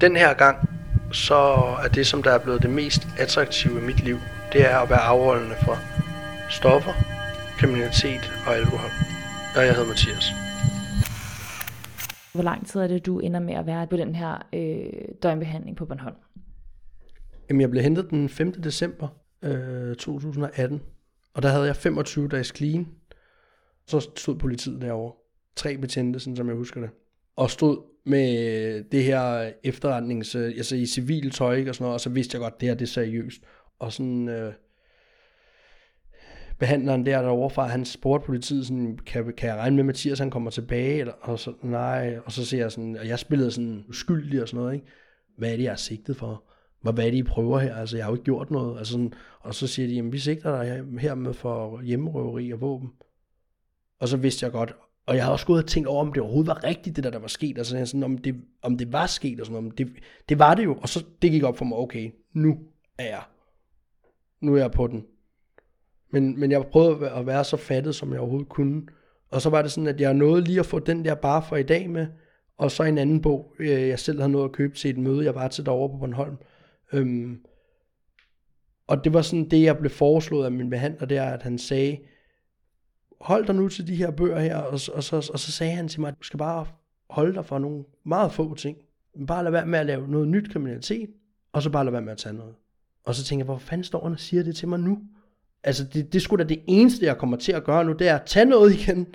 [0.00, 0.68] Den her gang,
[1.12, 1.34] så
[1.84, 4.16] er det, som der er blevet det mest attraktive i mit liv,
[4.52, 5.76] det er at være afholdende for
[6.50, 6.92] stoffer,
[7.58, 8.90] kriminalitet og alkohol.
[9.56, 10.26] Og jeg hedder Mathias.
[12.34, 15.76] Hvor lang tid er det, du ender med at være på den her øh, døgnbehandling
[15.76, 16.16] på Bornholm?
[17.48, 18.52] Jamen, jeg blev hentet den 5.
[18.52, 19.08] december
[19.42, 20.80] øh, 2018,
[21.34, 22.88] og der havde jeg 25 dages clean.
[23.86, 25.12] Så stod politiet derovre.
[25.56, 26.90] Tre betjente, sådan som jeg husker det.
[27.36, 32.10] Og stod med det her efterretnings, altså i civil tøj og sådan noget, og så
[32.10, 33.42] vidste jeg godt, at det her det er seriøst.
[33.78, 34.52] Og sådan, øh,
[36.58, 40.18] behandleren der derovre fra, han spurgte politiet, sådan, kan, kan jeg regne med, at Mathias
[40.18, 41.00] han kommer tilbage?
[41.00, 44.48] Eller, og så, nej, og så ser jeg sådan, og jeg spillede sådan uskyldig og
[44.48, 44.86] sådan noget, ikke?
[45.38, 46.44] Hvad er det, jeg er sigtet for?
[46.82, 47.74] Hvad, hvad er det, I prøver her?
[47.74, 48.78] Altså, jeg har jo ikke gjort noget.
[48.78, 52.60] Altså, sådan, og så siger de, jamen, vi sigter dig her med for hjemmerøveri og
[52.60, 52.92] våben.
[54.00, 54.74] Og så vidste jeg godt,
[55.06, 57.10] og jeg har også gået og tænkt over, om det overhovedet var rigtigt, det der,
[57.10, 57.58] der var sket.
[57.58, 59.78] Altså, sådan, om, det, om det var sket og sådan noget.
[59.78, 59.92] Det,
[60.28, 62.58] det var det jo, og så det gik op for mig, okay, nu
[62.98, 63.22] er jeg,
[64.40, 65.04] nu er jeg på den.
[66.12, 68.82] Men, men jeg prøvede at være så fattet, som jeg overhovedet kunne.
[69.30, 71.56] Og så var det sådan, at jeg nåede lige at få den der bare for
[71.56, 72.06] i dag med,
[72.58, 75.24] og så en anden bog, øh, jeg selv havde nået at købe til et møde,
[75.24, 76.36] jeg var til derovre på Bornholm.
[76.92, 77.40] Øhm,
[78.86, 81.58] og det var sådan det, jeg blev foreslået af min behandler, det er, at han
[81.58, 81.98] sagde,
[83.20, 85.88] hold dig nu til de her bøger her, og, og, så, og så sagde han
[85.88, 86.66] til mig, at du skal bare
[87.10, 88.76] holde dig for nogle meget få ting.
[89.26, 91.10] Bare lad være med at lave noget nyt kriminalitet,
[91.52, 92.54] og så bare lad være med at tage noget.
[93.04, 94.98] Og så tænker jeg, hvor fanden står han og siger det til mig nu?
[95.64, 98.14] Altså, det, det skulle da det eneste, jeg kommer til at gøre nu, det er
[98.14, 99.06] at tage noget igen,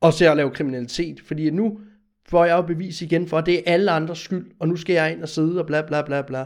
[0.00, 1.20] og så at lave kriminalitet.
[1.20, 1.80] Fordi nu
[2.28, 4.94] får jeg jo bevis igen for, at det er alle andres skyld, og nu skal
[4.94, 6.44] jeg ind og sidde og bla bla bla bla.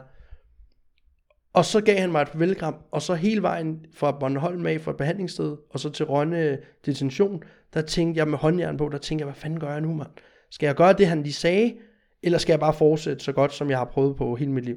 [1.54, 4.92] Og så gav han mig et farvelgram, og så hele vejen fra Bornholm af, fra
[4.92, 7.42] behandlingssted, og så til Rønne detention,
[7.74, 10.10] der tænkte jeg med håndjern på, der tænkte jeg, hvad fanden gør jeg nu, mand?
[10.50, 11.74] Skal jeg gøre det, han lige sagde,
[12.22, 14.76] eller skal jeg bare fortsætte så godt, som jeg har prøvet på hele mit liv?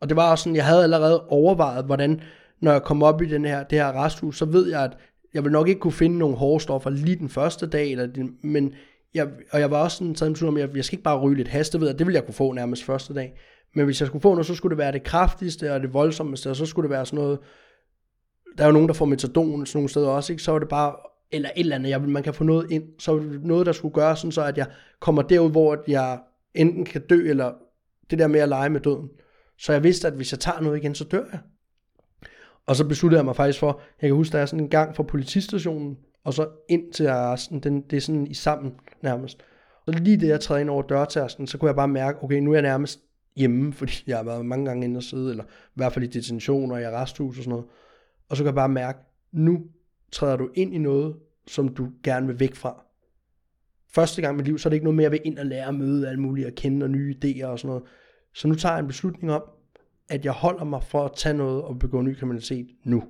[0.00, 2.20] Og det var også sådan, jeg havde allerede overvejet, hvordan,
[2.60, 4.96] når jeg kom op i den her, det her resthus, så ved jeg, at
[5.34, 8.36] jeg vil nok ikke kunne finde nogle hårde stoffer lige den første dag, eller den,
[8.42, 8.74] men
[9.14, 11.48] jeg, og jeg var også sådan taget om, jeg, jeg skal ikke bare ryge lidt
[11.48, 13.38] hast, det ved jeg, det ville jeg kunne få nærmest første dag.
[13.74, 16.50] Men hvis jeg skulle få noget, så skulle det være det kraftigste og det voldsomste,
[16.50, 17.38] og så skulle det være sådan noget,
[18.58, 20.42] der er jo nogen, der får metadon sådan nogle steder også, ikke?
[20.42, 20.96] så var det bare,
[21.32, 23.94] eller et eller andet, jeg, man kan få noget ind, så det noget, der skulle
[23.94, 24.66] gøre sådan, så at jeg
[25.00, 26.18] kommer derud, hvor jeg
[26.54, 27.52] enten kan dø, eller
[28.10, 29.08] det der med at lege med døden.
[29.58, 31.40] Så jeg vidste, at hvis jeg tager noget igen, så dør jeg.
[32.66, 34.96] Og så besluttede jeg mig faktisk for, jeg kan huske, der er sådan en gang
[34.96, 39.44] fra politistationen, og så ind til arresten, den, det er sådan i sammen nærmest.
[39.86, 42.50] Og lige det, jeg træder ind over dørtærsken, så kunne jeg bare mærke, okay, nu
[42.50, 43.00] er jeg nærmest
[43.36, 46.08] hjemme, fordi jeg har været mange gange inde og sidde, eller i hvert fald i
[46.08, 47.66] detention og i arresthus og sådan noget.
[48.28, 48.98] Og så kan jeg bare mærke,
[49.32, 49.66] nu
[50.12, 51.16] træder du ind i noget,
[51.46, 52.84] som du gerne vil væk fra.
[53.88, 55.38] Første gang i mit liv, så er det ikke noget med, at jeg vil ind
[55.38, 57.82] og lære at møde alle mulige, at kende og nye idéer og sådan noget.
[58.34, 59.42] Så nu tager jeg en beslutning om,
[60.08, 63.04] at jeg holder mig for at tage noget og begå ny kriminalitet nu.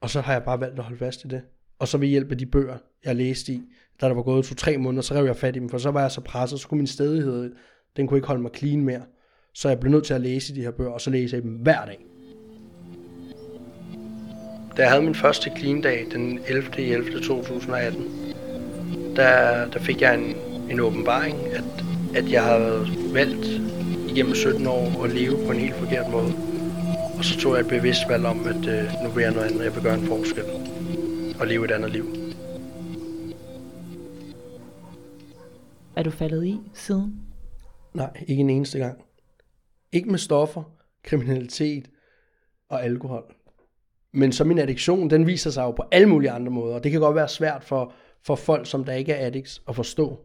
[0.00, 1.42] Og så har jeg bare valgt at holde fast i det.
[1.78, 3.62] Og så ved hjælp af de bøger, jeg læste i,
[4.00, 6.00] da der var gået to-tre måneder, så rev jeg fat i dem, for så var
[6.00, 7.54] jeg så presset, så kunne min stedighed
[7.96, 9.02] den kunne ikke holde mig clean mere.
[9.54, 11.52] Så jeg blev nødt til at læse de her bøger, og så læser jeg dem
[11.52, 12.06] hver dag.
[14.76, 16.78] Da jeg havde min første clean dag den 11.
[16.78, 17.20] 11.
[17.20, 18.02] 2018,
[19.16, 20.36] der, der fik jeg en,
[20.70, 23.46] en åbenbaring, at, at jeg havde valgt
[24.08, 26.34] igennem 17 år at leve på en helt forkert måde.
[27.18, 29.64] Og så tog jeg et bevidst valg om, at øh, nu vil jeg noget andet,
[29.64, 30.44] jeg vil gøre en forskel
[31.40, 32.06] og leve et andet liv.
[35.96, 37.31] Er du faldet i siden?
[37.94, 39.04] Nej, ikke en eneste gang.
[39.92, 40.62] Ikke med stoffer,
[41.02, 41.90] kriminalitet
[42.68, 43.34] og alkohol.
[44.12, 46.74] Men så min addiktion, den viser sig jo på alle mulige andre måder.
[46.74, 49.76] Og det kan godt være svært for, for folk, som der ikke er addicts, at
[49.76, 50.20] forstå.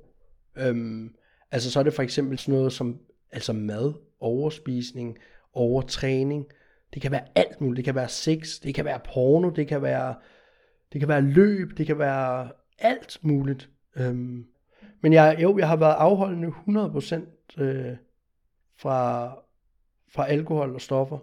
[0.58, 1.16] Øhm,
[1.52, 3.00] altså så er det for eksempel sådan noget som
[3.32, 3.94] altså mad.
[4.20, 5.18] overspisning,
[5.54, 6.46] overtræning.
[6.94, 7.78] Det kan være alt muligt.
[7.78, 10.16] Det kan være sex, det kan være porno, det kan være,
[10.94, 12.50] det kan være løb, det kan være
[12.80, 13.70] alt muligt.
[13.96, 14.46] Øhm,
[15.02, 17.98] men jeg, jo, jeg har været afholdende 100% øh,
[18.76, 19.28] fra,
[20.08, 21.20] fra alkohol og stoffer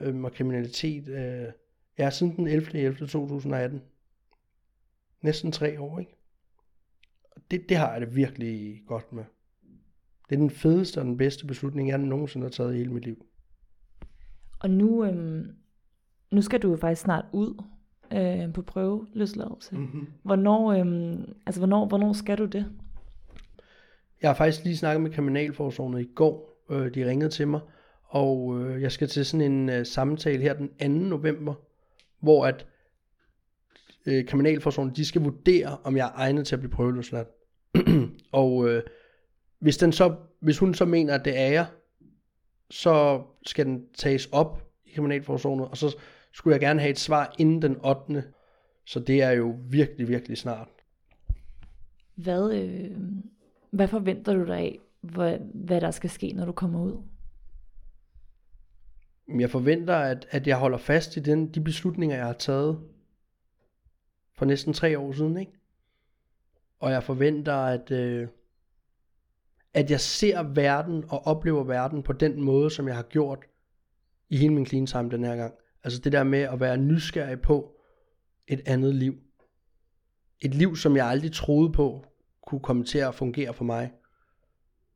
[0.00, 1.08] øh, og kriminalitet.
[1.08, 1.52] Øh,
[1.98, 2.74] jeg er siden den 11.
[2.74, 3.06] 11.
[3.06, 3.82] 2018.
[5.22, 6.16] Næsten tre år, ikke?
[7.50, 9.24] Det, det har jeg det virkelig godt med.
[10.28, 13.04] Det er den fedeste og den bedste beslutning, jeg nogensinde har taget i hele mit
[13.04, 13.26] liv.
[14.60, 15.56] Og nu, øhm,
[16.30, 17.62] nu skal du jo faktisk snart ud
[18.12, 19.76] øh, på prøveløsladelse.
[19.76, 20.06] Mm-hmm.
[20.22, 22.66] Hvornår, øhm, altså, hvornår, hvornår skal du det?
[24.22, 26.64] Jeg har faktisk lige snakket med Kriminalforsorgen i går.
[26.70, 27.60] Øh, de ringede til mig,
[28.04, 30.88] og øh, jeg skal til sådan en øh, samtale her den 2.
[30.88, 31.54] november,
[32.20, 32.66] hvor at
[34.06, 37.28] øh, Kriminalforsorgen, de skal vurdere, om jeg er egnet til at blive prøveløsladt.
[38.32, 38.82] og øh,
[39.58, 41.66] hvis, den så, hvis hun så mener, at det er jeg,
[42.70, 45.96] så skal den tages op i Kriminalforsorgen, og så
[46.32, 48.24] skulle jeg gerne have et svar inden den 8.
[48.86, 50.68] Så det er jo virkelig, virkelig snart.
[52.14, 52.90] Hvad, øh,
[53.70, 57.02] hvad forventer du dig af, hvad, hvad der skal ske, når du kommer ud?
[59.38, 62.80] Jeg forventer, at, at jeg holder fast i den, de beslutninger, jeg har taget
[64.34, 65.36] for næsten tre år siden.
[65.36, 65.52] Ikke?
[66.80, 68.28] Og jeg forventer, at, øh,
[69.74, 73.38] at jeg ser verden og oplever verden på den måde, som jeg har gjort
[74.28, 75.54] i hele min clean time den her gang.
[75.84, 77.74] Altså det der med at være nysgerrig på
[78.46, 79.14] et andet liv.
[80.40, 82.04] Et liv, som jeg aldrig troede på
[82.48, 83.92] kunne komme til at fungere for mig.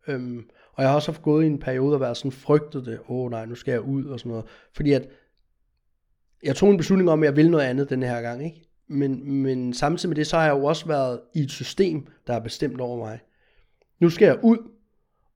[0.06, 2.98] Øhm, og jeg har også haft gået i en periode og været sådan frygtet det.
[3.08, 4.44] Åh oh, nej, nu skal jeg ud og sådan noget.
[4.74, 5.08] Fordi at
[6.42, 8.44] jeg tog en beslutning om, at jeg vil noget andet den her gang.
[8.44, 8.68] Ikke?
[8.86, 12.34] Men, men samtidig med det, så har jeg jo også været i et system, der
[12.34, 13.20] er bestemt over mig.
[14.00, 14.58] Nu skal jeg ud,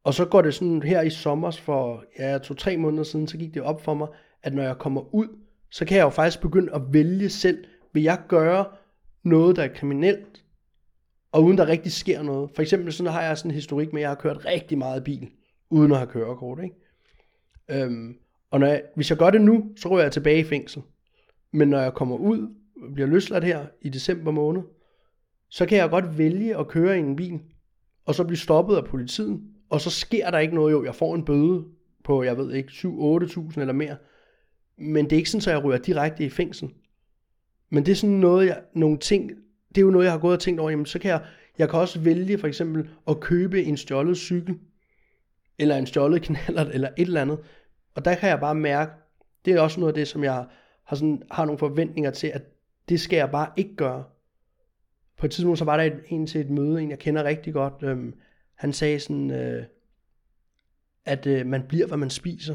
[0.05, 3.55] og så går det sådan her i sommer for ja, to-tre måneder siden, så gik
[3.55, 4.09] det op for mig,
[4.43, 5.29] at når jeg kommer ud,
[5.71, 8.65] så kan jeg jo faktisk begynde at vælge selv, vil jeg gøre
[9.23, 10.43] noget, der er kriminelt,
[11.37, 12.51] og uden der rigtig sker noget.
[12.55, 15.05] For eksempel sådan har jeg sådan en historik med, at jeg har kørt rigtig meget
[15.05, 15.29] bil,
[15.71, 16.59] uden at have kørekort.
[16.65, 17.83] Ikke?
[17.83, 18.17] Øhm,
[18.51, 20.83] og når jeg, hvis jeg gør det nu, så ryger jeg tilbage i fængsel.
[21.53, 22.55] Men når jeg kommer ud,
[22.95, 24.63] bliver løsladt her i december måned,
[25.49, 27.41] så kan jeg godt vælge at køre i en bil,
[28.05, 31.15] og så blive stoppet af politiet, og så sker der ikke noget, jo, jeg får
[31.15, 31.65] en bøde
[32.05, 33.97] på, jeg ved ikke, 7-8.000 eller mere,
[34.79, 36.69] men det er ikke sådan, at jeg ryger direkte i fængsel.
[37.71, 39.31] Men det er sådan noget, jeg, nogle ting,
[39.77, 41.25] det er jo noget, jeg har gået og tænkt over, jamen så kan jeg,
[41.59, 44.59] jeg kan også vælge for eksempel at købe en stjålet cykel,
[45.59, 47.39] eller en stjålet knallert, eller et eller andet.
[47.95, 48.93] Og der kan jeg bare mærke,
[49.45, 50.47] det er også noget af det, som jeg
[50.85, 52.43] har, sådan, har nogle forventninger til, at
[52.89, 54.05] det skal jeg bare ikke gøre.
[55.19, 57.53] På et tidspunkt, så var der et, en til et møde, en jeg kender rigtig
[57.53, 58.15] godt, øhm,
[58.55, 59.65] han sagde sådan, øh,
[61.05, 62.55] at øh, man bliver, hvad man spiser.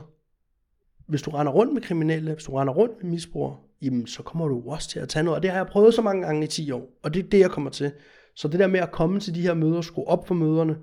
[1.12, 4.47] Hvis du render rundt med kriminelle, hvis du render rundt med misbrugere, jamen så kommer
[4.47, 5.36] du også til at tage noget.
[5.36, 7.39] Og det har jeg prøvet så mange gange i 10 år, og det er det,
[7.39, 7.91] jeg kommer til.
[8.36, 10.78] Så det der med at komme til de her møder, skrue op for møderne,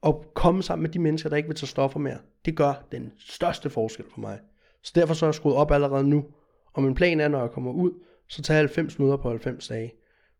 [0.00, 3.12] og komme sammen med de mennesker, der ikke vil tage stoffer mere, det gør den
[3.18, 4.38] største forskel for mig.
[4.82, 6.24] Så derfor så er jeg skruet op allerede nu.
[6.72, 7.90] Og min plan er, når jeg kommer ud,
[8.28, 9.92] så tager jeg 90 møder på 90 dage.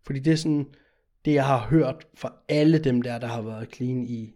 [0.06, 0.66] Fordi det er sådan,
[1.24, 4.32] det jeg har hørt fra alle dem der, der har været clean i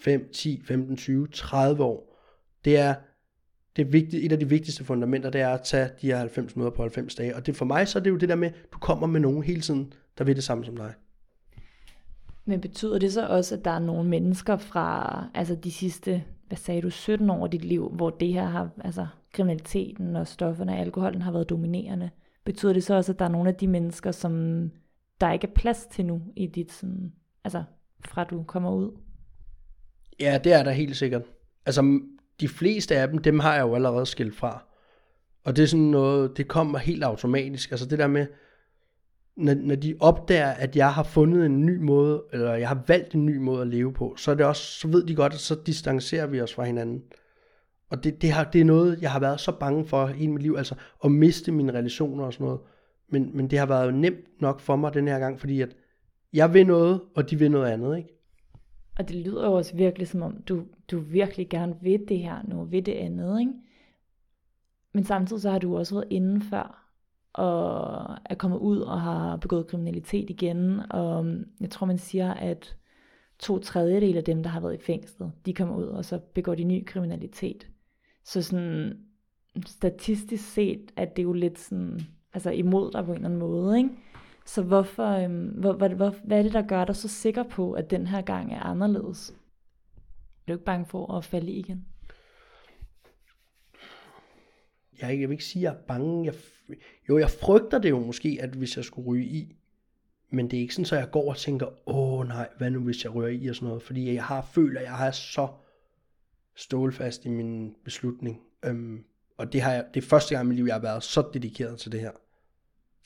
[0.00, 2.14] 5, 10, 15, 20, 30 år,
[2.64, 2.94] det er,
[3.78, 6.70] det vigtigt, et af de vigtigste fundamenter, det er at tage de her 90 møder
[6.70, 7.36] på 90 dage.
[7.36, 9.42] Og det for mig, så er det jo det der med, du kommer med nogen
[9.42, 10.94] hele tiden, der vil det samme som dig.
[12.44, 16.58] Men betyder det så også, at der er nogle mennesker fra altså de sidste, hvad
[16.58, 20.72] sagde du, 17 år af dit liv, hvor det her har, altså kriminaliteten og stofferne
[20.72, 22.10] og alkoholen har været dominerende?
[22.44, 24.62] Betyder det så også, at der er nogle af de mennesker, som
[25.20, 27.12] der ikke er plads til nu i dit sådan,
[27.44, 27.62] altså
[28.04, 28.90] fra du kommer ud?
[30.20, 31.22] Ja, det er der helt sikkert.
[31.66, 32.00] Altså,
[32.40, 34.64] de fleste af dem, dem har jeg jo allerede skilt fra.
[35.44, 37.70] Og det er sådan noget, det kommer helt automatisk.
[37.70, 38.26] Altså det der med,
[39.36, 43.14] når, når de opdager, at jeg har fundet en ny måde, eller jeg har valgt
[43.14, 45.38] en ny måde at leve på, så er det også, så ved de godt, at
[45.38, 47.02] så distancerer vi os fra hinanden.
[47.90, 50.42] Og det, det, har, det er noget, jeg har været så bange for i mit
[50.42, 50.74] liv, altså
[51.04, 52.60] at miste mine relationer og sådan noget.
[53.10, 55.76] Men, men det har været nemt nok for mig den her gang, fordi at
[56.32, 58.17] jeg vil noget, og de vil noget andet, ikke?
[58.98, 62.42] Og det lyder jo også virkelig som om, du, du virkelig gerne vil det her
[62.48, 63.52] nu, vil det andet, ikke?
[64.92, 66.76] Men samtidig så har du også været indenfor,
[67.32, 70.80] og er kommet ud og har begået kriminalitet igen.
[70.90, 72.76] Og um, jeg tror, man siger, at
[73.38, 76.54] to tredjedel af dem, der har været i fængslet, de kommer ud, og så begår
[76.54, 77.68] de ny kriminalitet.
[78.24, 78.98] Så sådan
[79.66, 82.00] statistisk set, at det er jo lidt sådan,
[82.34, 83.90] altså imod dig på en eller anden måde, ikke?
[84.48, 87.72] Så hvorfor, øhm, hvor, hvor, hvor, hvad er det, der gør dig så sikker på,
[87.72, 89.30] at den her gang er anderledes?
[89.30, 91.86] Er du ikke bange for at falde igen?
[95.02, 96.24] jeg, jeg vil ikke sige, at jeg er bange.
[96.24, 96.34] Jeg,
[97.08, 99.56] jo, jeg frygter det jo måske, at hvis jeg skulle ryge i,
[100.30, 103.04] men det er ikke sådan, at jeg går og tænker, åh nej, hvad nu hvis
[103.04, 105.48] jeg ryger i og sådan noget, fordi jeg har føler, at jeg har så
[106.54, 108.40] stålfast i min beslutning.
[108.64, 109.04] Øhm,
[109.36, 111.30] og det, har jeg, det er første gang i mit liv, jeg har været så
[111.34, 112.10] dedikeret til det her.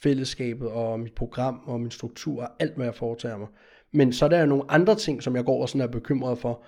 [0.03, 3.49] Fællesskabet og mit program og min struktur og alt, hvad jeg foretager mig.
[3.93, 6.65] Men så er der nogle andre ting, som jeg går og sådan er bekymret for.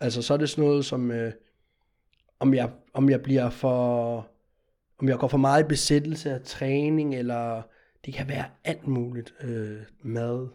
[0.00, 1.32] Altså så er det sådan noget som, øh,
[2.40, 4.16] om, jeg, om jeg bliver for,
[4.98, 7.62] om jeg går for meget i besættelse af træning, eller
[8.06, 9.34] det kan være alt muligt.
[9.44, 10.48] Øh, mad,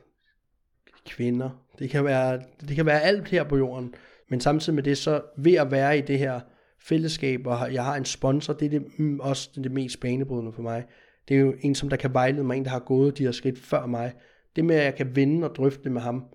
[1.05, 3.93] kvinder, det kan, være, det kan være alt her på jorden.
[4.29, 6.39] Men samtidig med det, så ved at være i det her
[6.79, 10.61] fællesskab, og jeg har en sponsor, det er det, mm, også det mest banebrydende for
[10.61, 10.85] mig.
[11.27, 13.31] Det er jo en, som der kan vejlede mig, en, der har gået de her
[13.31, 14.13] skridt før mig.
[14.55, 16.25] Det med, at jeg kan vende og drøfte med ham,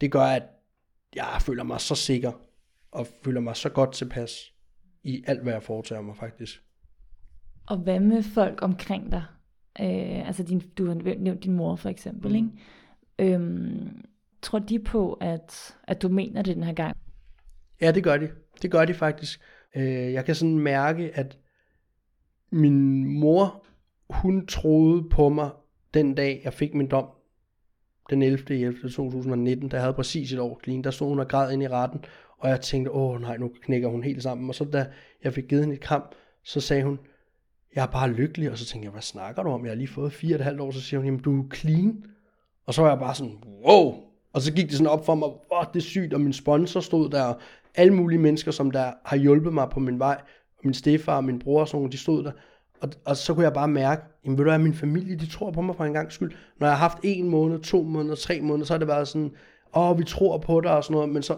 [0.00, 0.42] det gør, at
[1.14, 2.32] jeg føler mig så sikker,
[2.92, 4.52] og føler mig så godt tilpas
[5.02, 6.62] i alt, hvad jeg foretager mig faktisk.
[7.66, 9.24] Og hvad med folk omkring dig?
[9.80, 12.36] Øh, altså din, du har nævnt din mor for eksempel, mm.
[12.36, 13.34] ikke?
[13.34, 14.04] Øhm,
[14.42, 16.96] tror de på, at, at du mener det den her gang?
[17.80, 18.30] Ja, det gør de.
[18.62, 19.40] Det gør de faktisk.
[19.76, 21.38] Øh, jeg kan sådan mærke, at
[22.52, 23.63] min mor,
[24.22, 25.50] hun troede på mig
[25.94, 27.06] den dag, jeg fik min dom,
[28.10, 28.44] den 11.
[28.50, 28.90] 11.
[28.90, 32.04] 2019, der havde præcis et år clean, der stod hun og græd ind i retten,
[32.38, 34.48] og jeg tænkte, åh nej, nu knækker hun helt sammen.
[34.48, 34.86] Og så da
[35.24, 36.02] jeg fik givet hende et kram,
[36.42, 36.98] så sagde hun,
[37.74, 38.50] jeg er bare lykkelig.
[38.50, 39.64] Og så tænkte jeg, hvad snakker du om?
[39.64, 40.70] Jeg har lige fået fire og et halvt år.
[40.70, 42.04] Så siger hun, jamen du er clean.
[42.66, 43.94] Og så var jeg bare sådan, wow.
[44.32, 46.14] Og så gik det sådan op for mig, hvor det er sygt.
[46.14, 47.34] Og min sponsor stod der,
[47.74, 50.20] alle mulige mennesker, som der har hjulpet mig på min vej.
[50.64, 52.32] Min stefar og min bror og sådan de stod der.
[52.84, 55.50] Og, og så kunne jeg bare mærke, jamen ved du hvad, min familie, de tror
[55.50, 56.32] på mig for en gang skyld.
[56.58, 59.32] Når jeg har haft en måned, to måneder, tre måneder, så har det været sådan,
[59.76, 61.36] åh, vi tror på dig og sådan noget, men så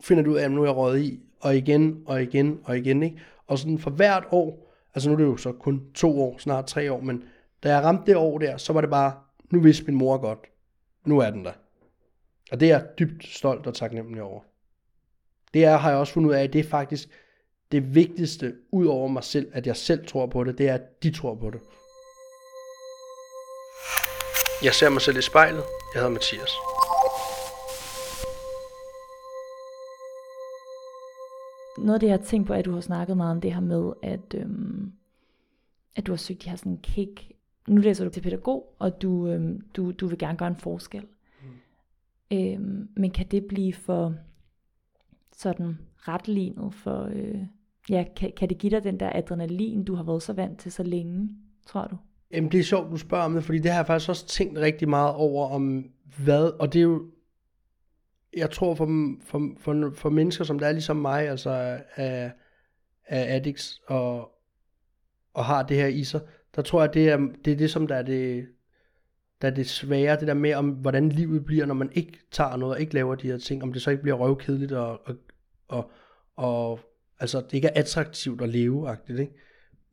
[0.00, 2.78] finder du ud af, at nu er jeg røget i, og igen, og igen, og
[2.78, 3.22] igen, ikke?
[3.46, 6.66] Og sådan for hvert år, altså nu er det jo så kun to år, snart
[6.66, 7.22] tre år, men
[7.62, 9.12] da jeg ramte det år der, så var det bare,
[9.50, 10.38] nu vidste min mor godt,
[11.06, 11.52] nu er den der.
[12.52, 14.40] Og det er jeg dybt stolt og taknemmelig over.
[15.54, 17.08] Det er, har jeg også fundet ud af, at det er faktisk
[17.72, 21.02] det vigtigste, ud over mig selv, at jeg selv tror på det, det er, at
[21.02, 21.60] de tror på det.
[24.64, 25.64] Jeg ser mig selv i spejlet.
[25.94, 26.52] Jeg hedder Mathias.
[31.78, 33.54] Noget af det, jeg har tænkt på, er, at du har snakket meget om det
[33.54, 34.92] her med, at, øhm,
[35.96, 37.32] at du har søgt de her sådan kick.
[37.68, 41.06] Nu læser du til pædagog, og du, øhm, du, du vil gerne gøre en forskel.
[41.42, 42.36] Mm.
[42.38, 44.14] Øhm, men kan det blive for
[45.32, 47.44] sådan retlignet for, øh,
[47.90, 50.72] ja, kan, kan det give dig den der adrenalin, du har været så vant til
[50.72, 51.28] så længe,
[51.66, 51.96] tror du?
[52.32, 54.58] Jamen det er sjovt, du spørger om det, fordi det har jeg faktisk også tænkt
[54.58, 55.84] rigtig meget over, om
[56.24, 57.10] hvad, og det er jo,
[58.36, 61.50] jeg tror for, for, for, for mennesker, som der er ligesom mig, altså
[61.96, 62.32] af,
[63.06, 64.30] af addicts, og,
[65.34, 66.20] og har det her i sig,
[66.56, 68.46] der tror jeg, det er det, er det som der er det,
[69.42, 72.56] der er det svære, det der med, om hvordan livet bliver, når man ikke tager
[72.56, 75.14] noget, og ikke laver de her ting, om det så ikke bliver røvkedeligt, og, og,
[75.68, 75.90] og,
[76.36, 76.80] og
[77.20, 79.32] altså, det ikke er attraktivt at leve, agtigt, ikke?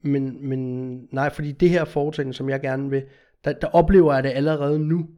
[0.02, 3.04] Men, men nej, fordi det her foretagende, som jeg gerne vil,
[3.46, 5.10] der, der oplever jeg det allerede nu.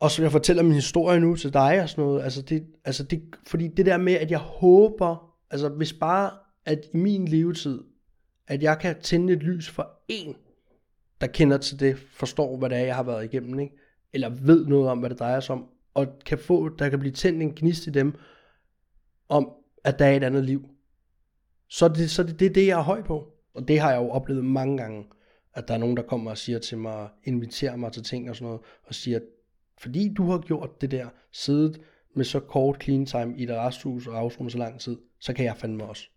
[0.00, 3.04] Og som jeg fortæller min historie nu til dig og sådan noget, altså det, altså
[3.04, 6.30] det, fordi det der med, at jeg håber, altså hvis bare,
[6.64, 7.82] at i min levetid,
[8.46, 10.36] at jeg kan tænde et lys for en,
[11.20, 13.76] der kender til det, forstår, hvad det er, jeg har været igennem, ikke?
[14.12, 17.12] eller ved noget om, hvad det drejer sig om, og kan få, der kan blive
[17.12, 18.14] tændt en gnist i dem,
[19.28, 19.50] om,
[19.84, 20.68] at der er et andet liv.
[21.68, 23.32] Så det, så det, det er det, jeg er høj på.
[23.54, 25.06] Og det har jeg jo oplevet mange gange,
[25.54, 28.36] at der er nogen, der kommer og siger til mig, inviterer mig til ting og
[28.36, 29.20] sådan noget, og siger,
[29.78, 31.80] fordi du har gjort det der, siddet
[32.14, 35.44] med så kort clean time i et resthus og afsonet så lang tid, så kan
[35.44, 36.08] jeg fandme også.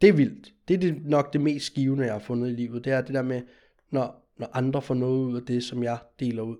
[0.00, 0.52] Det er vildt.
[0.68, 2.84] Det er det, nok det mest givende, jeg har fundet i livet.
[2.84, 3.42] Det er det der med,
[3.90, 6.56] når, når andre får noget ud af det, som jeg deler ud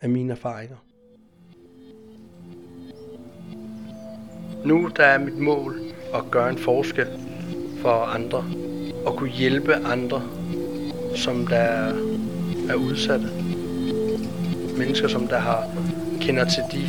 [0.00, 0.76] af mine erfaringer.
[4.64, 7.06] Nu der er mit mål at gøre en forskel
[7.82, 8.44] for andre
[9.06, 10.22] og kunne hjælpe andre,
[11.16, 11.92] som der
[12.70, 13.26] er udsatte.
[14.78, 15.68] Mennesker, som der har
[16.20, 16.86] kender til de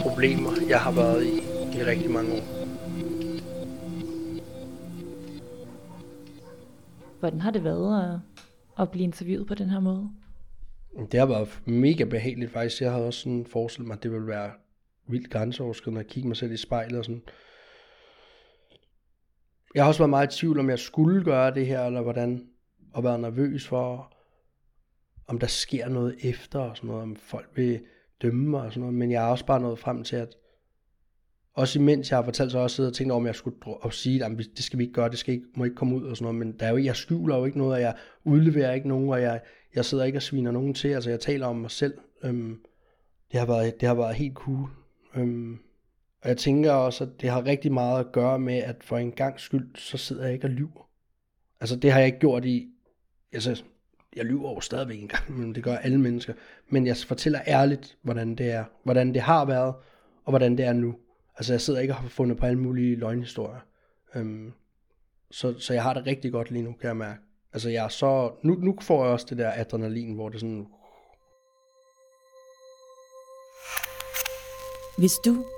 [0.00, 2.58] problemer, jeg har været i i rigtig mange år.
[7.20, 8.20] Hvordan har det været at,
[8.82, 10.10] at blive interviewet på den her måde?
[11.12, 12.82] Det har været mega behageligt faktisk.
[12.82, 14.50] Jeg havde også sådan forestillet mig, at det ville være
[15.08, 17.22] vildt grænseoverskridende at kigge mig selv i spejlet og sådan.
[19.74, 22.46] Jeg har også været meget i tvivl, om jeg skulle gøre det her, eller hvordan,
[22.92, 24.14] og været nervøs for,
[25.26, 27.80] om der sker noget efter, og sådan noget, om folk vil
[28.22, 28.94] dømme mig og sådan noget.
[28.94, 30.36] Men jeg har også bare nået frem til, at
[31.54, 33.34] også imens jeg har fortalt, så har jeg også siddet og tænkt over, om jeg
[33.34, 35.96] skulle og sige, at det skal vi ikke gøre, det skal ikke, må ikke komme
[35.96, 37.94] ud og sådan noget, men der er jo, jeg skjuler jo ikke noget, og jeg
[38.24, 39.40] udleverer ikke nogen, og jeg,
[39.74, 41.98] jeg sidder ikke og sviner nogen til, altså jeg taler om mig selv.
[42.24, 42.60] Øhm,
[43.32, 44.68] det, har været, det har været helt cool.
[45.16, 45.58] Øhm,
[46.22, 49.12] og jeg tænker også, at det har rigtig meget at gøre med, at for en
[49.12, 50.88] gang skyld, så sidder jeg ikke og lyver.
[51.60, 52.68] Altså det har jeg ikke gjort i,
[53.32, 53.62] altså
[54.16, 56.32] jeg lyver jo stadigvæk en gang, men det gør alle mennesker.
[56.68, 59.74] Men jeg fortæller ærligt, hvordan det er, hvordan det har været,
[60.24, 60.94] og hvordan det er nu.
[61.36, 63.60] Altså jeg sidder ikke og har fundet på alle mulige løgnhistorier.
[64.14, 64.52] Øhm,
[65.30, 67.20] så, så jeg har det rigtig godt lige nu, kan jeg mærke.
[67.52, 70.66] Altså jeg er så, nu, nu får jeg også det der adrenalin, hvor det sådan...
[74.98, 75.44] Hvis du